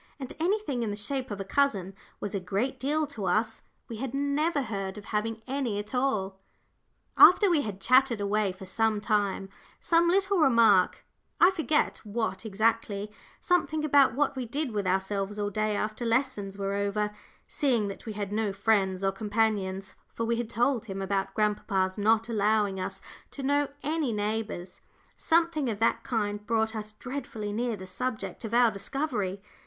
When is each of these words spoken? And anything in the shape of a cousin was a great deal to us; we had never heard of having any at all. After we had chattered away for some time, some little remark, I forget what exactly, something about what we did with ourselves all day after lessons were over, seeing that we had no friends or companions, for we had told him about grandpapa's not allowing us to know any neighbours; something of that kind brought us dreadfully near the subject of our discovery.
And 0.19 0.33
anything 0.39 0.81
in 0.81 0.89
the 0.89 0.95
shape 0.95 1.29
of 1.29 1.39
a 1.39 1.43
cousin 1.45 1.93
was 2.19 2.33
a 2.33 2.39
great 2.39 2.79
deal 2.79 3.05
to 3.05 3.25
us; 3.27 3.61
we 3.87 3.97
had 3.97 4.15
never 4.15 4.63
heard 4.63 4.97
of 4.97 5.05
having 5.05 5.43
any 5.45 5.77
at 5.77 5.93
all. 5.93 6.39
After 7.17 7.51
we 7.51 7.61
had 7.61 7.79
chattered 7.79 8.19
away 8.19 8.51
for 8.51 8.65
some 8.65 8.99
time, 8.99 9.47
some 9.79 10.07
little 10.09 10.39
remark, 10.39 11.05
I 11.39 11.51
forget 11.51 11.99
what 11.99 12.47
exactly, 12.47 13.11
something 13.39 13.85
about 13.85 14.15
what 14.15 14.35
we 14.35 14.47
did 14.47 14.71
with 14.71 14.87
ourselves 14.87 15.37
all 15.37 15.51
day 15.51 15.75
after 15.75 16.03
lessons 16.03 16.57
were 16.57 16.73
over, 16.73 17.11
seeing 17.47 17.87
that 17.89 18.07
we 18.07 18.13
had 18.13 18.31
no 18.31 18.51
friends 18.53 19.03
or 19.03 19.11
companions, 19.11 19.93
for 20.15 20.25
we 20.25 20.37
had 20.37 20.49
told 20.49 20.85
him 20.85 20.99
about 20.99 21.35
grandpapa's 21.35 21.99
not 21.99 22.27
allowing 22.27 22.79
us 22.79 23.03
to 23.29 23.43
know 23.43 23.67
any 23.83 24.11
neighbours; 24.11 24.81
something 25.15 25.69
of 25.69 25.77
that 25.77 26.03
kind 26.03 26.47
brought 26.47 26.75
us 26.75 26.91
dreadfully 26.93 27.53
near 27.53 27.75
the 27.75 27.85
subject 27.85 28.43
of 28.43 28.55
our 28.55 28.71
discovery. 28.71 29.43